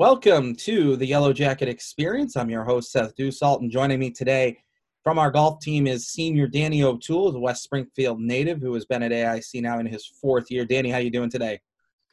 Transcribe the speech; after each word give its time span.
Welcome 0.00 0.56
to 0.56 0.96
the 0.96 1.04
Yellow 1.04 1.30
Jacket 1.34 1.68
Experience. 1.68 2.34
I'm 2.34 2.48
your 2.48 2.64
host, 2.64 2.90
Seth 2.90 3.14
Dussault, 3.16 3.60
and 3.60 3.70
joining 3.70 3.98
me 3.98 4.10
today 4.10 4.56
from 5.04 5.18
our 5.18 5.30
golf 5.30 5.60
team 5.60 5.86
is 5.86 6.08
senior 6.08 6.46
Danny 6.46 6.82
O'Toole, 6.82 7.32
the 7.32 7.38
West 7.38 7.64
Springfield 7.64 8.18
native, 8.18 8.62
who 8.62 8.72
has 8.72 8.86
been 8.86 9.02
at 9.02 9.12
AIC 9.12 9.60
now 9.60 9.78
in 9.78 9.84
his 9.84 10.06
fourth 10.06 10.50
year. 10.50 10.64
Danny, 10.64 10.88
how 10.88 10.96
are 10.96 11.02
you 11.02 11.10
doing 11.10 11.28
today? 11.28 11.60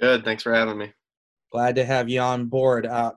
Good. 0.02 0.26
Thanks 0.26 0.44
for 0.44 0.54
having 0.54 0.78
me. 0.78 0.92
Glad 1.50 1.76
to 1.78 1.86
have 1.86 2.10
you 2.10 2.20
on 2.20 2.48
board. 2.48 2.86
Uh, 2.86 3.14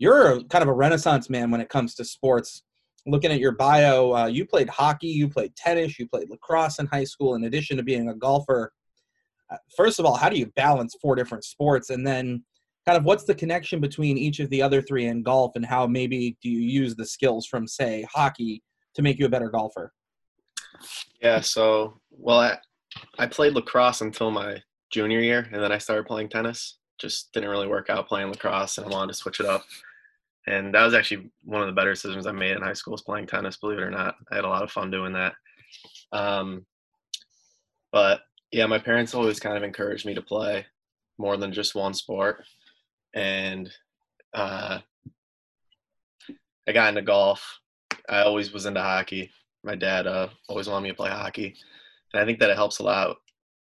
you're 0.00 0.42
kind 0.42 0.62
of 0.62 0.68
a 0.68 0.74
renaissance 0.74 1.30
man 1.30 1.52
when 1.52 1.60
it 1.60 1.68
comes 1.68 1.94
to 1.94 2.04
sports. 2.04 2.64
Looking 3.06 3.30
at 3.30 3.38
your 3.38 3.52
bio, 3.52 4.12
uh, 4.12 4.26
you 4.26 4.44
played 4.44 4.70
hockey, 4.70 5.06
you 5.06 5.28
played 5.28 5.54
tennis, 5.54 6.00
you 6.00 6.08
played 6.08 6.30
lacrosse 6.30 6.80
in 6.80 6.86
high 6.86 7.04
school, 7.04 7.36
in 7.36 7.44
addition 7.44 7.76
to 7.76 7.84
being 7.84 8.08
a 8.08 8.14
golfer. 8.16 8.72
Uh, 9.48 9.58
first 9.76 10.00
of 10.00 10.04
all, 10.04 10.16
how 10.16 10.28
do 10.28 10.36
you 10.36 10.46
balance 10.56 10.96
four 11.00 11.14
different 11.14 11.44
sports? 11.44 11.90
And 11.90 12.04
then 12.04 12.42
kind 12.86 12.96
of 12.96 13.04
what's 13.04 13.24
the 13.24 13.34
connection 13.34 13.80
between 13.80 14.16
each 14.16 14.40
of 14.40 14.48
the 14.50 14.62
other 14.62 14.80
three 14.80 15.06
in 15.06 15.22
golf 15.22 15.56
and 15.56 15.64
how 15.64 15.86
maybe 15.86 16.36
do 16.42 16.48
you 16.48 16.60
use 16.60 16.94
the 16.94 17.04
skills 17.04 17.46
from 17.46 17.66
say 17.66 18.06
hockey 18.12 18.62
to 18.94 19.02
make 19.02 19.18
you 19.18 19.26
a 19.26 19.30
better 19.30 19.50
golfer? 19.50 19.92
Yeah 21.20 21.40
so 21.40 22.00
well 22.10 22.40
i, 22.40 22.58
I 23.18 23.26
played 23.26 23.54
lacrosse 23.54 24.00
until 24.00 24.30
my 24.30 24.62
junior 24.90 25.20
year 25.20 25.48
and 25.52 25.62
then 25.62 25.72
i 25.72 25.78
started 25.78 26.06
playing 26.06 26.28
tennis. 26.28 26.78
Just 26.98 27.32
didn't 27.32 27.50
really 27.50 27.68
work 27.68 27.90
out 27.90 28.08
playing 28.08 28.28
lacrosse 28.28 28.78
and 28.78 28.86
i 28.86 28.90
wanted 28.90 29.12
to 29.12 29.18
switch 29.18 29.40
it 29.40 29.46
up. 29.46 29.64
And 30.46 30.74
that 30.74 30.84
was 30.84 30.94
actually 30.94 31.30
one 31.44 31.60
of 31.60 31.66
the 31.66 31.74
better 31.74 31.92
decisions 31.92 32.26
i 32.26 32.32
made 32.32 32.56
in 32.56 32.62
high 32.62 32.72
school 32.72 32.94
is 32.94 33.02
playing 33.02 33.26
tennis 33.26 33.56
believe 33.56 33.78
it 33.78 33.82
or 33.82 33.90
not. 33.90 34.14
I 34.30 34.36
had 34.36 34.44
a 34.44 34.48
lot 34.48 34.62
of 34.62 34.70
fun 34.70 34.90
doing 34.90 35.12
that. 35.12 35.34
Um, 36.12 36.64
but 37.92 38.22
yeah 38.52 38.66
my 38.66 38.78
parents 38.78 39.14
always 39.14 39.38
kind 39.38 39.56
of 39.56 39.62
encouraged 39.62 40.06
me 40.06 40.14
to 40.14 40.22
play 40.22 40.66
more 41.18 41.36
than 41.36 41.52
just 41.52 41.74
one 41.74 41.94
sport 41.94 42.44
and 43.14 43.70
uh, 44.34 44.78
I 46.68 46.72
got 46.72 46.88
into 46.88 47.02
golf. 47.02 47.60
I 48.08 48.22
always 48.22 48.52
was 48.52 48.66
into 48.66 48.80
hockey. 48.80 49.30
My 49.64 49.74
dad 49.74 50.06
uh, 50.06 50.28
always 50.48 50.68
wanted 50.68 50.84
me 50.84 50.90
to 50.90 50.96
play 50.96 51.10
hockey, 51.10 51.56
and 52.12 52.22
I 52.22 52.24
think 52.24 52.38
that 52.40 52.50
it 52.50 52.56
helps 52.56 52.78
a 52.78 52.82
lot 52.82 53.16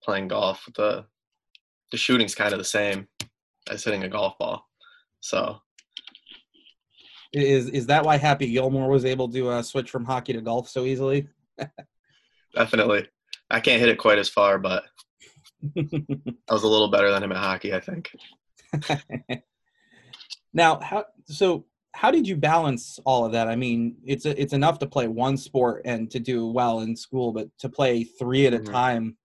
playing 0.02 0.28
golf. 0.28 0.68
The 0.74 1.04
the 1.92 1.96
shooting's 1.96 2.34
kind 2.34 2.52
of 2.52 2.58
the 2.58 2.64
same 2.64 3.08
as 3.70 3.84
hitting 3.84 4.04
a 4.04 4.08
golf 4.08 4.38
ball, 4.38 4.66
so. 5.20 5.60
Is 7.32 7.68
is 7.68 7.86
that 7.86 8.04
why 8.04 8.16
Happy 8.16 8.50
Gilmore 8.50 8.88
was 8.88 9.04
able 9.04 9.28
to 9.28 9.50
uh, 9.50 9.62
switch 9.62 9.90
from 9.90 10.04
hockey 10.04 10.32
to 10.32 10.40
golf 10.40 10.68
so 10.68 10.84
easily? 10.84 11.28
Definitely, 12.54 13.08
I 13.50 13.60
can't 13.60 13.80
hit 13.80 13.88
it 13.88 13.98
quite 13.98 14.18
as 14.18 14.28
far, 14.28 14.58
but 14.58 14.84
I 15.76 16.52
was 16.52 16.62
a 16.62 16.68
little 16.68 16.88
better 16.88 17.10
than 17.10 17.22
him 17.22 17.32
at 17.32 17.38
hockey, 17.38 17.74
I 17.74 17.80
think. 17.80 18.10
now, 20.52 20.80
how 20.80 21.04
so? 21.26 21.64
How 21.94 22.10
did 22.10 22.28
you 22.28 22.36
balance 22.36 22.98
all 23.06 23.24
of 23.24 23.32
that? 23.32 23.48
I 23.48 23.56
mean, 23.56 23.96
it's 24.04 24.26
a, 24.26 24.38
it's 24.40 24.52
enough 24.52 24.78
to 24.80 24.86
play 24.86 25.08
one 25.08 25.38
sport 25.38 25.80
and 25.86 26.10
to 26.10 26.20
do 26.20 26.46
well 26.46 26.80
in 26.80 26.94
school, 26.94 27.32
but 27.32 27.48
to 27.60 27.70
play 27.70 28.04
three 28.04 28.46
at 28.46 28.52
a 28.52 28.58
mm-hmm. 28.58 28.70
time, 28.70 29.16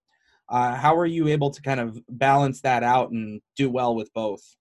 uh, 0.48 0.74
how 0.74 0.96
are 0.96 1.06
you 1.06 1.28
able 1.28 1.50
to 1.50 1.60
kind 1.60 1.80
of 1.80 2.00
balance 2.08 2.62
that 2.62 2.82
out 2.82 3.10
and 3.10 3.42
do 3.56 3.68
well 3.68 3.94
with 3.94 4.10
both? 4.14 4.56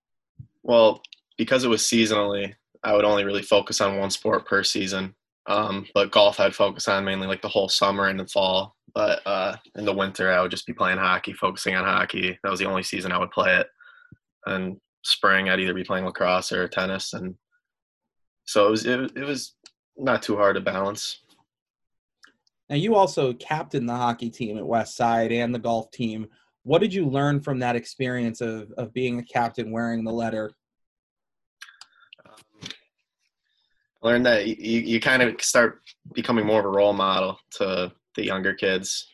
Well, 0.61 1.01
because 1.37 1.63
it 1.63 1.69
was 1.69 1.83
seasonally, 1.83 2.53
I 2.83 2.93
would 2.93 3.05
only 3.05 3.23
really 3.23 3.41
focus 3.41 3.79
on 3.79 3.97
one 3.97 4.09
sport 4.09 4.45
per 4.45 4.63
season. 4.63 5.15
Um, 5.47 5.87
but 5.93 6.11
golf 6.11 6.39
I'd 6.39 6.53
focus 6.55 6.87
on 6.87 7.05
mainly 7.05 7.27
like 7.27 7.41
the 7.41 7.47
whole 7.47 7.69
summer 7.69 8.07
and 8.07 8.19
the 8.19 8.27
fall. 8.27 8.75
But 8.93 9.21
uh, 9.25 9.55
in 9.75 9.85
the 9.85 9.93
winter, 9.93 10.31
I 10.31 10.41
would 10.41 10.51
just 10.51 10.67
be 10.67 10.73
playing 10.73 10.97
hockey, 10.97 11.33
focusing 11.33 11.75
on 11.75 11.85
hockey. 11.85 12.37
That 12.43 12.51
was 12.51 12.59
the 12.59 12.67
only 12.67 12.83
season 12.83 13.11
I 13.11 13.17
would 13.17 13.31
play 13.31 13.55
it 13.55 13.67
and 14.45 14.77
spring 15.03 15.49
I'd 15.49 15.59
either 15.59 15.73
be 15.73 15.83
playing 15.83 16.05
lacrosse 16.05 16.51
or 16.51 16.67
tennis, 16.67 17.13
and 17.13 17.35
so 18.45 18.67
it 18.67 18.71
was 18.71 18.85
it, 18.85 19.11
it 19.15 19.25
was 19.25 19.55
not 19.97 20.21
too 20.21 20.35
hard 20.35 20.55
to 20.55 20.61
balance. 20.61 21.19
Now 22.69 22.75
you 22.77 22.95
also 22.95 23.33
captained 23.33 23.89
the 23.89 23.95
hockey 23.95 24.29
team 24.29 24.57
at 24.57 24.65
West 24.65 24.95
Side 24.95 25.31
and 25.31 25.53
the 25.53 25.59
golf 25.59 25.91
team. 25.91 26.27
What 26.63 26.79
did 26.79 26.93
you 26.93 27.05
learn 27.05 27.41
from 27.41 27.59
that 27.59 27.75
experience 27.75 28.41
of 28.41 28.71
of 28.77 28.93
being 28.93 29.19
a 29.19 29.23
captain 29.23 29.71
wearing 29.71 30.03
the 30.03 30.11
letter? 30.11 30.51
Um, 32.25 32.69
I 34.03 34.07
learned 34.07 34.25
that 34.25 34.47
you, 34.47 34.79
you 34.81 34.99
kind 34.99 35.21
of 35.21 35.41
start 35.41 35.81
becoming 36.13 36.45
more 36.45 36.59
of 36.59 36.65
a 36.65 36.69
role 36.69 36.93
model 36.93 37.37
to 37.57 37.91
the 38.15 38.25
younger 38.25 38.53
kids. 38.53 39.09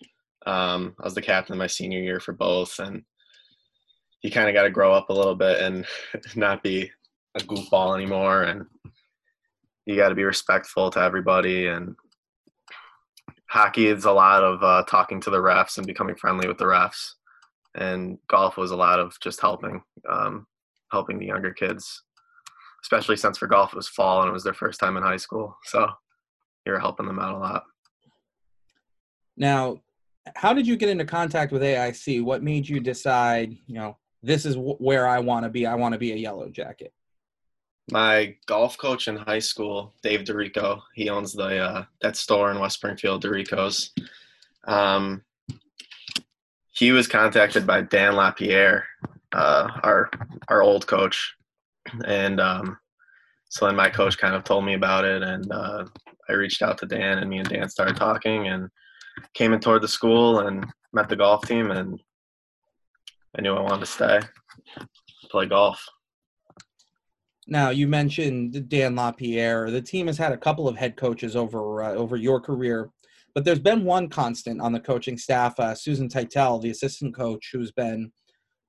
Um, 0.45 0.95
I 0.99 1.03
was 1.03 1.15
the 1.15 1.21
captain 1.21 1.57
my 1.57 1.67
senior 1.67 1.99
year 1.99 2.19
for 2.19 2.33
both, 2.33 2.79
and 2.79 3.03
you 4.27 4.31
kind 4.31 4.49
of 4.49 4.53
got 4.53 4.63
to 4.63 4.69
grow 4.69 4.93
up 4.93 5.09
a 5.09 5.13
little 5.13 5.35
bit 5.35 5.61
and 5.61 5.85
not 6.35 6.61
be 6.61 6.91
a 7.35 7.39
goofball 7.39 7.95
anymore 7.95 8.43
and 8.43 8.65
you 9.85 9.95
got 9.95 10.09
to 10.09 10.15
be 10.15 10.25
respectful 10.25 10.89
to 10.89 10.99
everybody 10.99 11.67
and 11.67 11.95
hockey 13.49 13.87
is 13.87 14.03
a 14.03 14.11
lot 14.11 14.43
of 14.43 14.61
uh, 14.61 14.83
talking 14.83 15.21
to 15.21 15.29
the 15.29 15.37
refs 15.37 15.77
and 15.77 15.87
becoming 15.87 16.15
friendly 16.17 16.45
with 16.45 16.57
the 16.57 16.65
refs 16.65 17.13
and 17.75 18.17
golf 18.27 18.57
was 18.57 18.71
a 18.71 18.75
lot 18.75 18.99
of 18.99 19.17
just 19.21 19.39
helping 19.39 19.81
um, 20.09 20.45
helping 20.91 21.17
the 21.17 21.27
younger 21.27 21.53
kids 21.53 22.03
especially 22.83 23.15
since 23.15 23.37
for 23.37 23.47
golf 23.47 23.71
it 23.71 23.77
was 23.77 23.87
fall 23.87 24.19
and 24.19 24.29
it 24.29 24.33
was 24.33 24.43
their 24.43 24.53
first 24.53 24.77
time 24.77 24.97
in 24.97 25.03
high 25.03 25.15
school 25.15 25.55
so 25.63 25.87
you're 26.65 26.79
helping 26.79 27.05
them 27.05 27.19
out 27.19 27.35
a 27.35 27.37
lot. 27.37 27.63
Now 29.37 29.77
how 30.35 30.53
did 30.53 30.67
you 30.67 30.75
get 30.75 30.89
into 30.89 31.05
contact 31.05 31.53
with 31.53 31.61
aic 31.61 32.21
what 32.21 32.43
made 32.43 32.67
you 32.67 32.81
decide 32.81 33.55
you 33.65 33.75
know 33.75 33.95
this 34.23 34.45
is 34.45 34.55
where 34.57 35.07
I 35.07 35.19
want 35.19 35.43
to 35.43 35.49
be. 35.49 35.65
I 35.65 35.75
want 35.75 35.93
to 35.93 35.99
be 35.99 36.11
a 36.11 36.15
yellow 36.15 36.49
jacket. 36.49 36.93
My 37.89 38.35
golf 38.47 38.77
coach 38.77 39.07
in 39.07 39.15
high 39.15 39.39
school, 39.39 39.93
Dave 40.03 40.21
Dorico, 40.21 40.81
he 40.93 41.09
owns 41.09 41.33
the 41.33 41.59
uh, 41.59 41.85
that 42.01 42.17
store 42.17 42.51
in 42.51 42.59
West 42.59 42.75
Springfield, 42.75 43.23
Dorico's. 43.23 43.91
Um, 44.65 45.23
he 46.71 46.91
was 46.91 47.07
contacted 47.07 47.65
by 47.65 47.81
Dan 47.81 48.15
Lapierre, 48.15 48.85
uh, 49.33 49.69
our 49.83 50.09
our 50.49 50.61
old 50.61 50.85
coach, 50.85 51.35
and 52.05 52.41
um, 52.41 52.77
so 53.49 53.65
then 53.65 53.75
my 53.75 53.89
coach 53.89 54.17
kind 54.17 54.35
of 54.35 54.43
told 54.43 54.65
me 54.65 54.73
about 54.73 55.05
it, 55.05 55.23
and 55.23 55.51
uh, 55.51 55.85
I 56.29 56.33
reached 56.33 56.61
out 56.61 56.77
to 56.79 56.85
Dan, 56.85 57.19
and 57.19 57.29
me 57.29 57.39
and 57.39 57.47
Dan 57.47 57.69
started 57.69 57.95
talking, 57.95 58.47
and 58.47 58.69
came 59.33 59.53
in 59.53 59.59
toward 59.59 59.81
the 59.81 59.87
school 59.87 60.41
and 60.41 60.65
met 60.91 61.07
the 61.07 61.15
golf 61.15 61.47
team, 61.47 61.71
and 61.71 62.01
I 63.37 63.41
knew 63.41 63.53
I 63.53 63.61
wanted 63.61 63.81
to 63.81 63.85
stay, 63.85 64.19
play 65.29 65.45
golf. 65.45 65.85
Now 67.45 67.69
you 67.69 67.87
mentioned 67.87 68.67
Dan 68.67 68.95
Lapierre. 68.95 69.69
The 69.69 69.81
team 69.81 70.07
has 70.07 70.17
had 70.17 70.31
a 70.31 70.37
couple 70.37 70.67
of 70.67 70.75
head 70.75 70.97
coaches 70.97 71.35
over 71.35 71.83
uh, 71.83 71.93
over 71.93 72.17
your 72.17 72.41
career, 72.41 72.89
but 73.35 73.45
there's 73.45 73.59
been 73.59 73.85
one 73.85 74.09
constant 74.09 74.59
on 74.59 74.73
the 74.73 74.79
coaching 74.79 75.17
staff, 75.17 75.57
uh, 75.59 75.75
Susan 75.75 76.09
Titel, 76.09 76.61
the 76.61 76.71
assistant 76.71 77.15
coach, 77.15 77.51
who's 77.53 77.71
been 77.71 78.11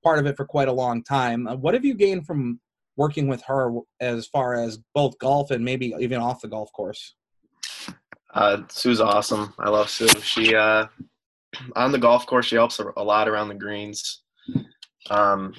part 0.04 0.18
of 0.18 0.26
it 0.26 0.36
for 0.36 0.44
quite 0.44 0.68
a 0.68 0.72
long 0.72 1.02
time. 1.02 1.48
Uh, 1.48 1.56
what 1.56 1.74
have 1.74 1.84
you 1.84 1.94
gained 1.94 2.26
from 2.26 2.60
working 2.96 3.26
with 3.26 3.42
her 3.44 3.72
as 4.00 4.26
far 4.26 4.54
as 4.54 4.78
both 4.94 5.18
golf 5.18 5.50
and 5.50 5.64
maybe 5.64 5.94
even 5.98 6.20
off 6.20 6.42
the 6.42 6.48
golf 6.48 6.70
course? 6.72 7.14
Uh, 8.34 8.58
Sue's 8.68 9.00
awesome. 9.00 9.54
I 9.58 9.70
love 9.70 9.88
Sue. 9.88 10.08
She 10.20 10.54
uh, 10.54 10.86
on 11.76 11.90
the 11.90 11.98
golf 11.98 12.26
course, 12.26 12.46
she 12.46 12.56
helps 12.56 12.78
a 12.78 13.02
lot 13.02 13.28
around 13.28 13.48
the 13.48 13.54
greens. 13.54 14.22
Um, 15.10 15.54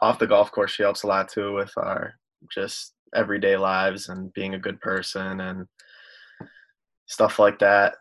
off 0.00 0.18
the 0.18 0.26
golf 0.26 0.50
course, 0.52 0.72
she 0.72 0.82
helps 0.82 1.02
a 1.02 1.06
lot 1.06 1.28
too 1.28 1.54
with 1.54 1.72
our 1.76 2.14
just 2.52 2.94
everyday 3.14 3.56
lives 3.56 4.08
and 4.08 4.32
being 4.34 4.54
a 4.54 4.58
good 4.58 4.80
person 4.80 5.40
and 5.40 5.66
stuff 7.06 7.38
like 7.38 7.58
that. 7.60 7.96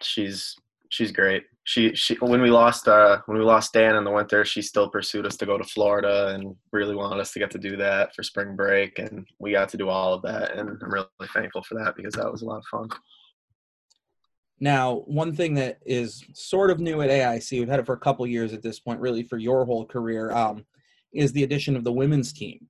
She's 0.00 0.56
she's 0.90 1.12
great. 1.12 1.44
She 1.64 1.94
she 1.94 2.14
when 2.16 2.42
we 2.42 2.50
lost 2.50 2.88
uh 2.88 3.20
when 3.26 3.38
we 3.38 3.44
lost 3.44 3.72
Dan 3.72 3.96
in 3.96 4.04
the 4.04 4.10
winter, 4.10 4.44
she 4.44 4.60
still 4.60 4.88
pursued 4.88 5.26
us 5.26 5.36
to 5.36 5.46
go 5.46 5.56
to 5.56 5.64
Florida 5.64 6.34
and 6.34 6.56
really 6.72 6.96
wanted 6.96 7.20
us 7.20 7.32
to 7.32 7.38
get 7.38 7.50
to 7.52 7.58
do 7.58 7.76
that 7.76 8.14
for 8.14 8.22
spring 8.22 8.56
break 8.56 8.98
and 8.98 9.26
we 9.38 9.52
got 9.52 9.68
to 9.70 9.76
do 9.76 9.88
all 9.88 10.14
of 10.14 10.22
that 10.22 10.56
and 10.56 10.68
I'm 10.82 10.92
really 10.92 11.06
thankful 11.32 11.62
for 11.62 11.74
that 11.76 11.94
because 11.96 12.14
that 12.14 12.30
was 12.30 12.42
a 12.42 12.46
lot 12.46 12.58
of 12.58 12.64
fun. 12.66 12.88
Now, 14.60 14.96
one 15.06 15.34
thing 15.34 15.54
that 15.54 15.78
is 15.86 16.22
sort 16.34 16.70
of 16.70 16.80
new 16.80 17.00
at 17.00 17.08
AIC, 17.08 17.58
we've 17.58 17.68
had 17.68 17.80
it 17.80 17.86
for 17.86 17.94
a 17.94 18.00
couple 18.00 18.26
years 18.26 18.52
at 18.52 18.62
this 18.62 18.78
point, 18.78 19.00
really 19.00 19.22
for 19.22 19.38
your 19.38 19.64
whole 19.64 19.86
career, 19.86 20.30
um, 20.32 20.66
is 21.14 21.32
the 21.32 21.44
addition 21.44 21.76
of 21.76 21.84
the 21.84 21.92
women's 21.92 22.32
team. 22.32 22.68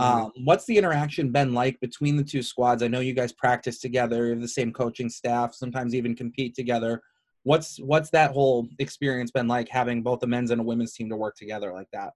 Mm-hmm. 0.00 0.20
Um, 0.20 0.32
what's 0.44 0.64
the 0.64 0.78
interaction 0.78 1.30
been 1.30 1.52
like 1.52 1.78
between 1.80 2.16
the 2.16 2.24
two 2.24 2.42
squads? 2.42 2.82
I 2.82 2.88
know 2.88 3.00
you 3.00 3.12
guys 3.12 3.32
practice 3.32 3.78
together, 3.78 4.34
the 4.34 4.48
same 4.48 4.72
coaching 4.72 5.10
staff, 5.10 5.54
sometimes 5.54 5.94
even 5.94 6.16
compete 6.16 6.54
together. 6.54 7.02
What's 7.42 7.78
what's 7.78 8.10
that 8.10 8.32
whole 8.32 8.68
experience 8.78 9.30
been 9.30 9.48
like 9.48 9.68
having 9.68 10.02
both 10.02 10.22
a 10.22 10.26
men's 10.26 10.50
and 10.50 10.60
a 10.60 10.64
women's 10.64 10.94
team 10.94 11.08
to 11.10 11.16
work 11.16 11.36
together 11.36 11.72
like 11.72 11.88
that? 11.92 12.12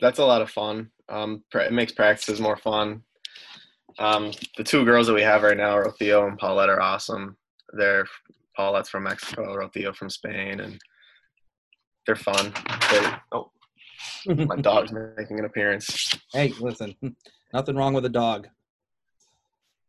That's 0.00 0.18
a 0.18 0.24
lot 0.24 0.42
of 0.42 0.50
fun. 0.50 0.90
Um, 1.08 1.44
it 1.54 1.72
makes 1.72 1.92
practices 1.92 2.40
more 2.40 2.56
fun. 2.56 3.02
Um, 3.98 4.32
the 4.56 4.64
two 4.64 4.84
girls 4.84 5.06
that 5.06 5.14
we 5.14 5.22
have 5.22 5.42
right 5.42 5.56
now, 5.56 5.76
Rocío 5.76 6.28
and 6.28 6.38
Paulette, 6.38 6.68
are 6.68 6.82
awesome 6.82 7.36
they're 7.72 8.06
Paulette's 8.56 8.88
from 8.88 9.04
Mexico, 9.04 9.54
Rocío 9.54 9.94
from 9.94 10.10
Spain, 10.10 10.60
and 10.60 10.80
they're 12.06 12.16
fun. 12.16 12.52
They, 12.90 13.10
oh, 13.32 13.50
My 14.26 14.56
dog's 14.56 14.92
making 14.92 15.38
an 15.38 15.44
appearance. 15.44 16.14
Hey, 16.32 16.52
listen, 16.60 16.94
nothing 17.52 17.76
wrong 17.76 17.94
with 17.94 18.04
a 18.04 18.10
dog. 18.10 18.48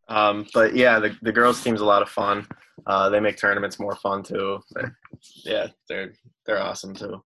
Um, 0.09 0.45
but 0.53 0.75
yeah, 0.75 0.99
the, 0.99 1.15
the 1.21 1.31
girls 1.31 1.61
team's 1.61 1.81
a 1.81 1.85
lot 1.85 2.01
of 2.01 2.09
fun. 2.09 2.47
Uh, 2.85 3.09
they 3.09 3.19
make 3.19 3.37
tournaments 3.37 3.79
more 3.79 3.95
fun 3.95 4.23
too. 4.23 4.59
They're, 4.71 4.97
yeah, 5.43 5.67
they're 5.89 6.13
they're 6.45 6.61
awesome 6.61 6.93
too. 6.93 7.21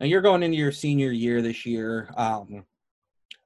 Now 0.00 0.06
you're 0.06 0.22
going 0.22 0.42
into 0.42 0.56
your 0.56 0.72
senior 0.72 1.12
year 1.12 1.42
this 1.42 1.64
year. 1.66 2.12
Um, 2.16 2.64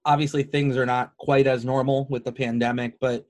obviously, 0.05 0.43
things 0.43 0.77
are 0.77 0.87
not 0.87 1.17
quite 1.19 1.47
as 1.47 1.65
normal 1.65 2.07
with 2.09 2.25
the 2.25 2.33
pandemic, 2.33 2.99
but 3.01 3.27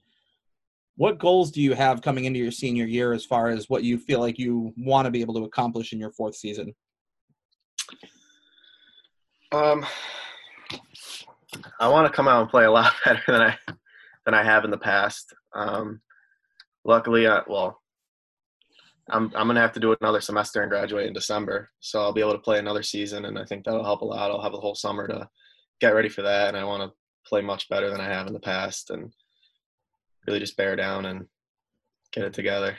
what 0.96 1.18
goals 1.18 1.50
do 1.50 1.62
you 1.62 1.74
have 1.74 2.02
coming 2.02 2.24
into 2.24 2.38
your 2.38 2.50
senior 2.50 2.84
year 2.84 3.12
as 3.12 3.24
far 3.24 3.48
as 3.48 3.68
what 3.68 3.84
you 3.84 3.98
feel 3.98 4.20
like 4.20 4.38
you 4.38 4.72
want 4.76 5.06
to 5.06 5.10
be 5.10 5.20
able 5.20 5.34
to 5.34 5.44
accomplish 5.44 5.92
in 5.92 5.98
your 5.98 6.12
fourth 6.12 6.36
season? 6.36 6.74
Um, 9.52 9.84
I 11.80 11.88
want 11.88 12.06
to 12.06 12.12
come 12.12 12.28
out 12.28 12.40
and 12.40 12.50
play 12.50 12.64
a 12.64 12.70
lot 12.70 12.92
better 13.04 13.22
than 13.26 13.42
I 13.42 13.58
than 14.24 14.34
I 14.34 14.42
have 14.42 14.64
in 14.64 14.70
the 14.70 14.78
past. 14.78 15.32
Um, 15.54 16.00
luckily, 16.84 17.26
I, 17.26 17.42
well, 17.46 17.80
I'm 19.10 19.32
I'm 19.34 19.46
gonna 19.46 19.60
have 19.60 19.72
to 19.72 19.80
do 19.80 19.94
another 20.00 20.20
semester 20.20 20.62
and 20.62 20.70
graduate 20.70 21.06
in 21.06 21.12
December, 21.12 21.70
so 21.80 22.00
I'll 22.00 22.12
be 22.12 22.20
able 22.20 22.32
to 22.32 22.38
play 22.38 22.58
another 22.58 22.82
season, 22.82 23.24
and 23.24 23.38
I 23.38 23.44
think 23.44 23.64
that'll 23.64 23.84
help 23.84 24.02
a 24.02 24.06
lot. 24.06 24.30
I'll 24.30 24.42
have 24.42 24.52
the 24.52 24.60
whole 24.60 24.74
summer 24.74 25.06
to 25.08 25.28
get 25.80 25.94
ready 25.94 26.08
for 26.08 26.22
that, 26.22 26.48
and 26.48 26.56
I 26.56 26.64
want 26.64 26.82
to 26.82 26.96
play 27.26 27.42
much 27.42 27.68
better 27.68 27.90
than 27.90 28.00
I 28.00 28.06
have 28.06 28.26
in 28.26 28.32
the 28.32 28.40
past, 28.40 28.90
and 28.90 29.12
really 30.26 30.40
just 30.40 30.56
bear 30.56 30.76
down 30.76 31.06
and 31.06 31.26
get 32.12 32.24
it 32.24 32.32
together. 32.32 32.76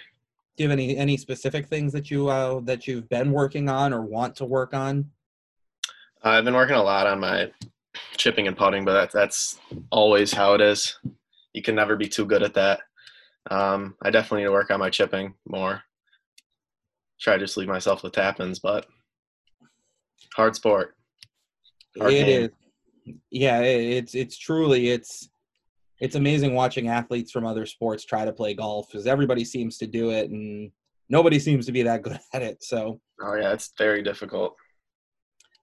Do 0.56 0.64
you 0.64 0.70
have 0.70 0.78
any 0.78 0.96
any 0.96 1.18
specific 1.18 1.68
things 1.68 1.92
that 1.94 2.12
you 2.12 2.30
uh, 2.30 2.60
that 2.66 2.88
you've 2.88 3.10
been 3.10 3.32
working 3.32 3.70
on 3.70 3.94
or 3.94 4.02
want 4.02 4.36
to 4.38 4.46
work 4.46 4.74
on? 4.74 5.10
I've 6.22 6.46
been 6.46 6.54
working 6.54 6.76
a 6.76 6.84
lot 6.84 7.08
on 7.08 7.20
my 7.20 7.52
chipping 8.18 8.48
and 8.48 8.56
putting, 8.56 8.86
but 8.86 8.94
that, 8.94 9.12
that's 9.12 9.60
always 9.90 10.32
how 10.32 10.54
it 10.54 10.62
is. 10.62 10.98
You 11.54 11.62
can 11.62 11.76
never 11.76 11.96
be 11.96 12.08
too 12.08 12.26
good 12.26 12.44
at 12.44 12.54
that. 12.54 12.82
Um, 13.52 13.96
I 14.02 14.10
definitely 14.10 14.40
need 14.40 14.46
to 14.46 14.52
work 14.52 14.72
on 14.72 14.80
my 14.80 14.90
chipping 14.90 15.34
more. 15.46 15.84
Try 17.20 17.34
to 17.34 17.44
just 17.44 17.58
leave 17.58 17.68
myself 17.68 18.04
with 18.04 18.14
tap-ins, 18.14 18.60
but 18.60 18.86
hard 20.34 20.56
sport. 20.56 20.96
Hard 21.98 22.14
it 22.14 22.26
game. 22.26 22.44
is. 22.44 23.16
Yeah, 23.32 23.60
it's 23.62 24.16
it's 24.16 24.38
truly 24.38 24.90
it's 24.90 25.30
it's 26.04 26.16
amazing 26.16 26.54
watching 26.54 26.90
athletes 26.90 27.32
from 27.32 27.46
other 27.46 27.66
sports 27.66 28.04
try 28.04 28.26
to 28.26 28.34
play 28.34 28.54
golf 28.54 28.90
because 28.92 29.08
everybody 29.08 29.46
seems 29.46 29.78
to 29.78 29.88
do 29.88 30.10
it 30.10 30.30
and 30.30 30.70
nobody 31.08 31.40
seems 31.40 31.66
to 31.66 31.72
be 31.72 31.82
that 31.82 32.02
good 32.04 32.20
at 32.34 32.42
it. 32.42 32.62
So. 32.62 33.00
Oh 33.22 33.36
yeah, 33.36 33.54
it's 33.54 33.72
very 33.78 34.04
difficult. 34.04 34.54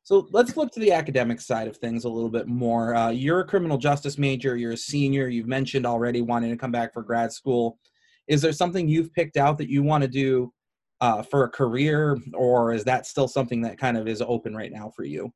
So 0.03 0.29
let's 0.33 0.53
flip 0.53 0.71
to 0.71 0.81
the 0.81 0.93
academic 0.93 1.43
side 1.43 1.69
of 1.69 1.77
things 1.77 2.05
a 2.05 2.09
little 2.09 2.31
bit 2.31 2.49
more. 2.49 2.95
Uh, 2.95 3.11
you're 3.11 3.41
a 3.41 3.45
criminal 3.45 3.77
justice 3.77 4.17
major. 4.17 4.57
You're 4.57 4.73
a 4.73 4.79
senior. 4.79 5.29
You've 5.29 5.47
mentioned 5.47 5.85
already 5.85 6.23
wanting 6.23 6.51
to 6.51 6.57
come 6.57 6.73
back 6.73 6.95
for 6.95 7.03
grad 7.03 7.31
school. 7.33 7.79
Is 8.27 8.41
there 8.41 8.53
something 8.53 8.89
you've 8.89 9.13
picked 9.13 9.37
out 9.37 9.59
that 9.59 9.69
you 9.69 9.83
want 9.83 10.03
to 10.05 10.09
do 10.09 10.55
uh, 11.03 11.23
for 11.23 11.45
a 11.45 11.51
career, 11.51 12.17
or 12.33 12.73
is 12.73 12.85
that 12.85 13.07
still 13.07 13.29
something 13.29 13.61
that 13.61 13.79
kind 13.79 13.99
of 13.99 14.09
is 14.09 14.23
open 14.23 14.57
right 14.57 14.73
now 14.73 14.91
for 14.97 15.05
you? 15.05 15.31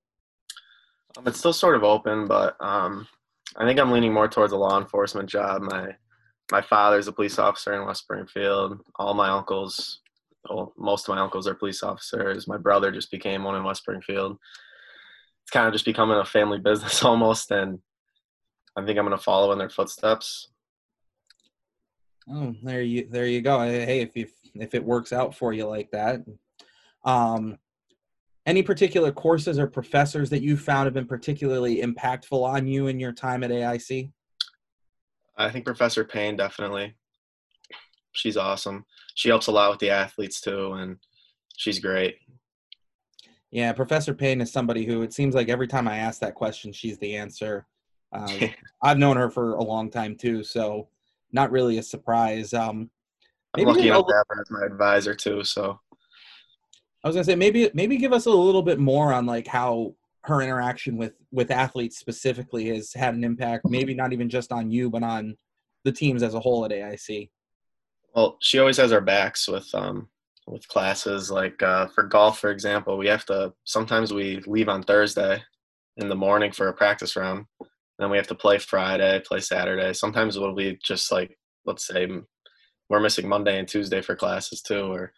Um, 1.18 1.26
it's 1.26 1.38
still 1.38 1.52
sort 1.52 1.76
of 1.76 1.84
open, 1.84 2.26
but 2.26 2.56
um, 2.58 3.06
I 3.56 3.64
think 3.64 3.78
I'm 3.78 3.92
leaning 3.92 4.12
more 4.12 4.28
towards 4.28 4.52
a 4.52 4.56
law 4.56 4.78
enforcement 4.78 5.28
job. 5.28 5.62
My 5.62 5.96
my 6.50 6.60
father's 6.60 7.08
a 7.08 7.12
police 7.12 7.38
officer 7.38 7.72
in 7.74 7.86
West 7.86 8.02
Springfield. 8.02 8.80
All 8.96 9.14
my 9.14 9.30
uncles, 9.30 10.00
well, 10.48 10.74
most 10.76 11.08
of 11.08 11.14
my 11.14 11.20
uncles 11.20 11.46
are 11.46 11.54
police 11.54 11.82
officers. 11.82 12.46
My 12.46 12.58
brother 12.58 12.90
just 12.90 13.10
became 13.10 13.44
one 13.44 13.54
in 13.54 13.64
West 13.64 13.80
Springfield. 13.80 14.38
It's 15.42 15.50
kind 15.50 15.66
of 15.66 15.72
just 15.72 15.84
becoming 15.84 16.18
a 16.18 16.24
family 16.24 16.58
business 16.64 17.02
almost, 17.02 17.50
and 17.50 17.78
I 18.76 18.84
think 18.84 18.98
I'm 18.98 19.06
going 19.06 19.16
to 19.16 19.24
follow 19.24 19.52
in 19.52 19.58
their 19.58 19.70
footsteps. 19.70 20.48
Oh, 22.28 22.54
there 22.62 22.82
you 22.82 23.06
there 23.10 23.26
you 23.26 23.42
go. 23.42 23.60
Hey, 23.60 24.00
if 24.00 24.16
if 24.16 24.32
if 24.54 24.74
it 24.74 24.84
works 24.84 25.12
out 25.12 25.34
for 25.34 25.52
you 25.52 25.66
like 25.66 25.90
that, 25.90 26.20
um, 27.04 27.58
any 28.46 28.62
particular 28.62 29.11
courses 29.11 29.58
or 29.58 29.67
professors 29.67 30.31
that 30.31 30.43
you 30.43 30.56
found 30.56 30.87
have 30.87 30.94
been 30.94 31.06
particularly 31.06 31.81
impactful 31.81 32.43
on 32.43 32.67
you 32.67 32.88
in 32.88 33.00
your 33.00 33.12
time 33.12 33.43
at 33.43 33.50
AIC? 33.50 34.11
I 35.37 35.50
think 35.50 35.64
Professor 35.64 36.05
Payne 36.05 36.37
definitely. 36.37 36.94
She's 38.12 38.37
awesome. 38.37 38.85
She 39.14 39.29
helps 39.29 39.46
a 39.46 39.52
lot 39.52 39.70
with 39.70 39.81
the 39.81 39.91
athletes 39.91 40.41
too, 40.41 40.73
and 40.75 40.99
she's 41.56 41.79
great. 41.79 42.17
Yeah, 43.50 43.73
Professor 43.73 44.14
Payne 44.14 44.41
is 44.41 44.52
somebody 44.52 44.85
who 44.85 45.02
it 45.02 45.12
seems 45.12 45.35
like 45.35 45.49
every 45.49 45.67
time 45.69 45.88
I 45.88 45.99
ask 45.99 46.20
that 46.20 46.35
question, 46.35 46.73
she's 46.73 46.99
the 46.99 47.17
answer. 47.17 47.67
Um, 48.12 48.50
I've 48.82 48.99
known 48.99 49.17
her 49.17 49.31
for 49.31 49.55
a 49.55 49.62
long 49.62 49.90
time 49.90 50.17
too, 50.17 50.44
so 50.44 50.88
not 51.32 51.50
really 51.50 51.79
a 51.79 51.82
surprise. 51.82 52.52
Um, 52.52 52.90
I'm 53.56 53.64
lucky 53.64 53.88
enough 53.88 54.06
to 54.06 54.14
have 54.14 54.26
her 54.29 54.40
as 54.40 54.50
my 54.50 54.64
advisor 54.64 55.14
too, 55.14 55.44
so 55.44 55.81
I 57.04 57.08
was 57.08 57.14
gonna 57.14 57.24
say 57.24 57.36
maybe 57.36 57.70
maybe 57.74 57.98
give 57.98 58.14
us 58.14 58.24
a 58.24 58.30
little 58.30 58.62
bit 58.62 58.78
more 58.78 59.12
on 59.12 59.26
like 59.26 59.46
how 59.46 59.94
her 60.22 60.40
interaction 60.40 60.96
with 60.96 61.12
with 61.30 61.50
athletes 61.50 61.98
specifically 61.98 62.68
has 62.68 62.94
had 62.94 63.14
an 63.14 63.22
impact. 63.22 63.68
Maybe 63.68 63.94
not 63.94 64.14
even 64.14 64.30
just 64.30 64.50
on 64.50 64.70
you, 64.70 64.88
but 64.88 65.02
on 65.02 65.36
the 65.84 65.92
teams 65.92 66.22
as 66.22 66.32
a 66.32 66.40
whole 66.40 66.64
at 66.64 66.70
AIC. 66.70 67.30
Well, 68.14 68.38
she 68.40 68.58
always 68.58 68.78
has 68.78 68.90
our 68.90 69.02
backs 69.02 69.46
with 69.46 69.68
um 69.74 70.08
with 70.46 70.66
classes. 70.68 71.30
Like 71.30 71.62
uh, 71.62 71.88
for 71.88 72.04
golf, 72.04 72.38
for 72.38 72.50
example, 72.50 72.96
we 72.96 73.06
have 73.08 73.26
to 73.26 73.52
sometimes 73.64 74.12
we 74.12 74.42
leave 74.46 74.70
on 74.70 74.82
Thursday 74.82 75.42
in 75.98 76.08
the 76.08 76.16
morning 76.16 76.52
for 76.52 76.68
a 76.68 76.74
practice 76.74 77.16
round. 77.16 77.44
Then 77.98 78.10
we 78.10 78.16
have 78.16 78.26
to 78.28 78.34
play 78.34 78.58
Friday, 78.58 79.20
play 79.20 79.40
Saturday. 79.40 79.92
Sometimes 79.92 80.36
it'll 80.36 80.54
be 80.54 80.78
just 80.82 81.12
like 81.12 81.38
let's 81.66 81.86
say 81.86 82.08
we're 82.88 83.00
missing 83.00 83.28
Monday 83.28 83.58
and 83.58 83.68
Tuesday 83.68 84.00
for 84.00 84.16
classes 84.16 84.62
too, 84.62 84.90
or 84.90 85.12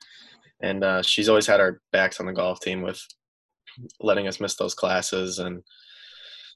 and 0.62 0.84
uh, 0.84 1.02
she's 1.02 1.28
always 1.28 1.46
had 1.46 1.60
our 1.60 1.80
backs 1.92 2.20
on 2.20 2.26
the 2.26 2.32
golf 2.32 2.60
team 2.60 2.82
with 2.82 3.00
letting 4.00 4.26
us 4.26 4.40
miss 4.40 4.56
those 4.56 4.74
classes 4.74 5.38
and 5.38 5.62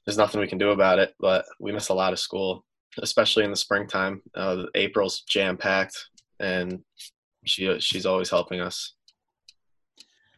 there's 0.05 0.17
nothing 0.17 0.41
we 0.41 0.47
can 0.47 0.57
do 0.57 0.71
about 0.71 0.99
it 0.99 1.13
but 1.19 1.45
we 1.59 1.71
miss 1.71 1.89
a 1.89 1.93
lot 1.93 2.13
of 2.13 2.19
school 2.19 2.65
especially 3.01 3.45
in 3.45 3.51
the 3.51 3.55
springtime. 3.55 4.21
Uh, 4.35 4.63
april's 4.75 5.21
jam 5.21 5.55
packed 5.55 6.07
and 6.39 6.79
she 7.45 7.79
she's 7.79 8.05
always 8.05 8.29
helping 8.29 8.59
us. 8.59 8.95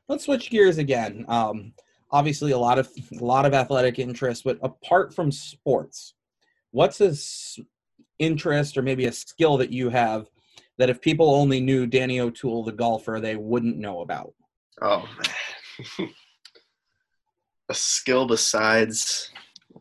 Let's 0.07 0.25
switch 0.25 0.49
gears 0.49 0.77
again. 0.77 1.25
Um, 1.27 1.73
obviously 2.13 2.51
a 2.51 2.57
lot 2.57 2.77
of 2.77 2.89
a 3.19 3.23
lot 3.23 3.45
of 3.45 3.53
athletic 3.53 3.99
interest 3.99 4.43
but 4.45 4.57
apart 4.61 5.13
from 5.13 5.31
sports 5.31 6.13
what's 6.71 7.01
a 7.01 7.13
interest 8.19 8.77
or 8.77 8.83
maybe 8.83 9.07
a 9.07 9.11
skill 9.11 9.57
that 9.57 9.71
you 9.71 9.89
have 9.89 10.27
that 10.77 10.89
if 10.89 11.01
people 11.01 11.33
only 11.33 11.59
knew 11.59 11.85
Danny 11.85 12.19
O'Toole, 12.19 12.63
the 12.63 12.71
golfer, 12.71 13.19
they 13.19 13.35
wouldn't 13.35 13.77
know 13.77 14.01
about? 14.01 14.33
Oh, 14.81 15.07
man. 15.99 16.09
a 17.69 17.73
skill 17.73 18.27
besides 18.27 19.31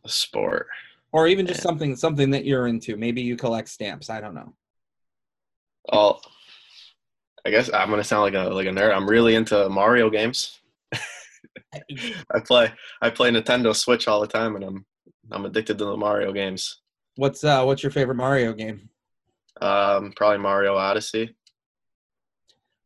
a 0.05 0.09
sport, 0.09 0.67
or 1.13 1.27
even 1.27 1.47
just 1.47 1.63
something 1.63 1.97
something 1.97 2.31
that 2.31 2.45
you're 2.45 2.67
into. 2.67 2.97
Maybe 2.97 3.23
you 3.23 3.37
collect 3.37 3.69
stamps. 3.69 4.11
I 4.11 4.21
don't 4.21 4.35
know. 4.35 4.55
Oh, 5.93 6.21
I 7.45 7.51
guess 7.51 7.71
I'm 7.73 7.91
gonna 7.91 8.05
sound 8.05 8.23
like 8.23 8.35
a 8.35 8.51
like 8.51 8.67
a 8.67 8.71
nerd. 8.71 8.95
I'm 8.95 9.09
really 9.09 9.35
into 9.35 9.69
Mario 9.69 10.11
games. 10.11 10.61
I 10.95 12.41
play 12.45 12.73
I 13.01 13.11
play 13.11 13.31
Nintendo 13.31 13.75
Switch 13.75 14.09
all 14.09 14.21
the 14.21 14.27
time, 14.27 14.57
and 14.57 14.65
I'm 14.65 14.87
I'm 15.31 15.45
addicted 15.45 15.79
to 15.79 15.85
the 15.85 15.97
Mario 15.97 16.33
games. 16.33 16.81
What's 17.17 17.45
uh 17.45 17.65
What's 17.65 17.83
your 17.83 17.93
favorite 17.93 18.17
Mario 18.17 18.53
game? 18.53 18.89
Um, 19.63 20.13
probably 20.17 20.39
Mario 20.39 20.77
Odyssey. 20.77 21.35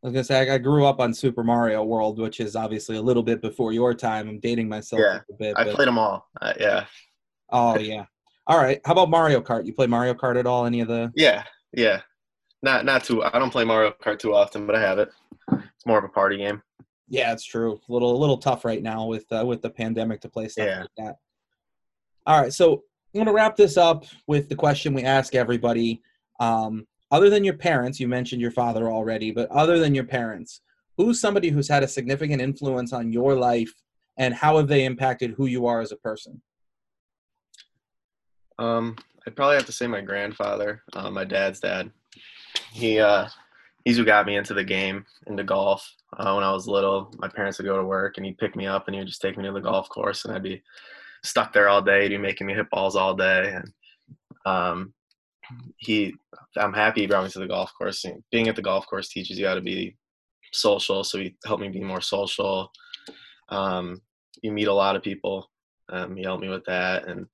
I 0.03 0.07
was 0.07 0.13
gonna 0.13 0.25
say 0.25 0.51
I 0.51 0.59
grew 0.59 0.85
up 0.85 1.01
on 1.01 1.15
Super 1.15 1.43
Mario 1.43 1.83
World, 1.83 2.19
which 2.19 2.39
is 2.39 2.55
obviously 2.55 2.97
a 2.97 3.03
little 3.03 3.23
bit 3.23 3.41
before 3.41 3.73
your 3.73 3.95
time. 3.95 4.29
I'm 4.29 4.39
dating 4.39 4.69
myself 4.69 5.01
yeah, 5.01 5.21
a 5.31 5.37
bit. 5.39 5.55
I 5.57 5.65
but... 5.65 5.75
played 5.75 5.89
them 5.89 5.99
all. 5.99 6.29
Uh, 6.41 6.53
yeah. 6.61 6.85
Oh 7.51 7.79
yeah. 7.79 8.05
All 8.47 8.59
right. 8.59 8.81
How 8.85 8.93
about 8.93 9.11
Mario 9.11 9.41
Kart? 9.41 9.67
You 9.67 9.73
play 9.73 9.87
Mario 9.87 10.15
Kart 10.15 10.39
at 10.39 10.47
all? 10.47 10.67
Any 10.67 10.81
of 10.81 10.89
the? 10.89 11.11
Yeah, 11.17 11.45
yeah. 11.73 12.03
Not 12.63 12.85
not 12.85 13.05
too. 13.05 13.25
I 13.25 13.39
don't 13.39 13.51
play 13.51 13.65
Mario 13.65 13.95
Kart 14.03 14.19
too 14.19 14.35
often, 14.35 14.67
but 14.67 14.77
I 14.77 14.81
have 14.81 14.99
it. 14.99 15.11
It's 15.53 15.87
more 15.87 15.99
of 15.99 16.05
a 16.05 16.09
party 16.09 16.37
game. 16.37 16.63
Yeah, 17.09 17.33
it's 17.33 17.45
true. 17.45 17.81
A 17.89 17.93
little 17.93 18.15
a 18.15 18.19
little 18.19 18.39
tough 18.39 18.65
right 18.65 18.83
now 18.83 19.07
with 19.07 19.25
uh, 19.33 19.45
with 19.47 19.63
the 19.63 19.71
pandemic 19.71 20.21
to 20.21 20.29
play 20.29 20.49
stuff 20.49 20.67
yeah. 20.67 20.81
like 20.81 20.91
that. 20.99 21.17
All 22.27 22.41
right, 22.41 22.53
so 22.53 22.83
I'm 23.15 23.21
gonna 23.21 23.33
wrap 23.33 23.57
this 23.57 23.77
up 23.77 24.05
with 24.27 24.49
the 24.49 24.57
question 24.57 24.95
we 24.95 25.05
ask 25.05 25.35
everybody. 25.35 26.03
Um, 26.41 26.87
other 27.11 27.31
than 27.31 27.45
your 27.45 27.57
parents, 27.57 28.01
you 28.01 28.09
mentioned 28.09 28.41
your 28.41 28.51
father 28.51 28.91
already, 28.91 29.31
but 29.31 29.51
other 29.51 29.79
than 29.79 29.95
your 29.95 30.05
parents, 30.05 30.61
who's 30.97 31.21
somebody 31.21 31.51
who's 31.51 31.69
had 31.69 31.83
a 31.83 31.89
significant 31.89 32.43
influence 32.43 32.93
on 32.93 33.13
your 33.13 33.35
life 33.35 33.73
and 34.19 34.35
how 34.35 34.57
have 34.57 34.69
they 34.69 34.85
impacted 34.85 35.33
who 35.33 35.47
you 35.47 35.67
are 35.67 35.81
as 35.81 35.93
a 35.93 35.97
person? 35.97 36.41
Um, 38.59 38.97
I'd 39.27 39.37
probably 39.37 39.57
have 39.57 39.67
to 39.67 39.73
say 39.73 39.87
my 39.87 40.01
grandfather, 40.01 40.83
uh, 40.95 41.11
my 41.11 41.25
dad's 41.25 41.61
dad. 41.61 41.91
He 42.73 42.99
uh, 42.99 43.29
he's 43.85 43.97
who 43.97 44.05
got 44.05 44.27
me 44.27 44.37
into 44.37 44.55
the 44.55 44.65
game, 44.65 45.05
into 45.27 45.45
golf. 45.45 45.95
Uh, 46.17 46.33
when 46.35 46.45
I 46.45 46.53
was 46.53 46.67
little, 46.67 47.13
my 47.19 47.29
parents 47.29 47.59
would 47.59 47.67
go 47.67 47.77
to 47.77 47.85
work 47.85 48.17
and 48.17 48.25
he'd 48.25 48.39
pick 48.39 48.57
me 48.57 48.67
up 48.67 48.87
and 48.87 48.95
he 48.95 49.01
would 49.01 49.09
just 49.09 49.21
take 49.21 49.37
me 49.37 49.45
to 49.45 49.53
the 49.53 49.61
golf 49.61 49.89
course 49.89 50.25
and 50.25 50.35
I'd 50.35 50.43
be 50.43 50.63
stuck 51.23 51.53
there 51.53 51.69
all 51.69 51.83
day. 51.83 52.03
He'd 52.03 52.09
be 52.09 52.19
making 52.19 52.47
me 52.47 52.55
hit 52.55 52.71
balls 52.71 52.97
all 52.97 53.15
day. 53.15 53.55
And 53.55 53.73
um, 54.47 54.93
he, 55.79 56.15
I'm 56.57 56.73
happy 56.73 57.03
he 57.03 57.07
brought 57.07 57.25
me 57.25 57.31
to 57.31 57.39
the 57.39 57.47
golf 57.47 57.73
course. 57.77 58.05
And 58.05 58.23
being 58.31 58.49
at 58.49 58.57
the 58.57 58.63
golf 58.63 58.87
course 58.87 59.09
teaches 59.09 59.39
you 59.39 59.47
how 59.47 59.55
to 59.55 59.61
be 59.61 59.97
social. 60.53 61.05
So 61.05 61.19
he 61.19 61.37
helped 61.45 61.63
me 61.63 61.69
be 61.69 61.81
more 61.81 62.01
social. 62.01 62.71
Um, 63.49 64.01
you 64.43 64.53
meet 64.53 64.69
a 64.69 64.75
lot 64.75 64.97
of 64.97 65.03
people. 65.03 65.51
Um, 65.89 66.17
he 66.17 66.25
helped 66.25 66.43
me 66.43 66.49
with 66.49 66.65
that. 66.65 67.09
And 67.09 67.27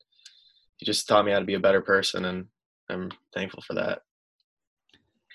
he 0.77 0.87
just 0.87 1.09
taught 1.09 1.25
me 1.25 1.33
how 1.33 1.39
to 1.39 1.45
be 1.45 1.55
a 1.55 1.61
better 1.61 1.81
person. 1.81 2.25
And 2.27 2.47
I'm 2.89 3.11
thankful 3.35 3.63
for 3.63 3.75
that. 3.75 4.01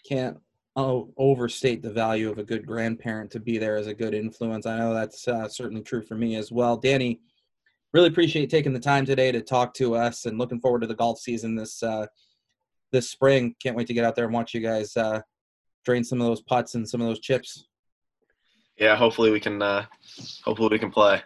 Can't 0.08 0.38
oh, 0.78 1.12
overstate 1.18 1.82
the 1.82 1.92
value 1.92 2.32
of 2.32 2.38
a 2.38 2.44
good 2.44 2.66
grandparent 2.66 3.32
to 3.32 3.40
be 3.40 3.58
there 3.58 3.78
as 3.78 3.88
a 3.88 3.94
good 3.94 4.14
influence. 4.14 4.66
I 4.66 4.78
know 4.78 4.94
that's 4.94 5.28
uh, 5.28 5.50
certainly 5.50 5.82
true 5.82 6.04
for 6.04 6.16
me 6.16 6.36
as 6.36 6.52
well. 6.52 6.78
Danny, 6.78 7.20
really 7.94 8.08
appreciate 8.08 8.50
taking 8.50 8.74
the 8.74 8.80
time 8.80 9.06
today 9.06 9.32
to 9.32 9.42
talk 9.42 9.74
to 9.74 9.96
us 9.96 10.26
and 10.26 10.38
looking 10.38 10.60
forward 10.60 10.82
to 10.82 10.88
the 10.88 10.96
golf 10.96 11.20
season 11.20 11.56
this 11.56 11.82
uh, 11.82 12.06
this 12.92 13.10
spring. 13.10 13.56
Can't 13.62 13.76
wait 13.76 13.88
to 13.88 13.94
get 13.94 14.06
out 14.06 14.16
there 14.16 14.26
and 14.26 14.34
watch 14.34 14.54
you 14.54 14.62
guys 14.62 14.96
uh, 14.98 15.22
drain 15.86 16.04
some 16.04 16.22
of 16.22 16.28
those 16.28 16.42
putts 16.42 16.76
and 16.76 16.88
some 16.88 17.02
of 17.02 17.08
those 17.08 17.20
chips. 17.20 17.68
Yeah, 18.78 18.96
hopefully 18.96 19.32
we 19.32 19.40
can. 19.40 19.62
Uh, 19.62 19.86
hopefully 20.44 20.70
we 20.72 20.80
can 20.80 20.92
play. 20.92 21.22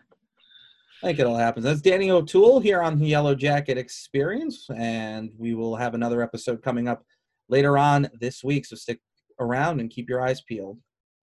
I 1.03 1.07
think 1.07 1.19
it'll 1.19 1.35
happen. 1.35 1.63
That's 1.63 1.81
Danny 1.81 2.11
O'Toole 2.11 2.59
here 2.59 2.81
on 2.81 2.99
the 2.99 3.07
Yellow 3.07 3.33
Jacket 3.33 3.77
Experience, 3.77 4.67
and 4.75 5.31
we 5.37 5.55
will 5.55 5.75
have 5.75 5.95
another 5.95 6.21
episode 6.21 6.61
coming 6.61 6.87
up 6.87 7.03
later 7.49 7.77
on 7.77 8.07
this 8.19 8.43
week. 8.43 8.67
So 8.67 8.75
stick 8.75 8.99
around 9.39 9.79
and 9.79 9.89
keep 9.89 10.09
your 10.09 10.21
eyes 10.21 10.41
peeled. 10.41 10.77